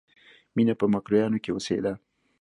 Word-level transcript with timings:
مینه 0.55 0.73
په 0.79 0.85
مکروریانو 0.93 1.41
کې 1.43 1.51
اوسېده 1.53 1.93